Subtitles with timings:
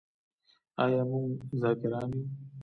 [0.83, 1.29] آیا موږ
[1.61, 2.23] ذاکران یو؟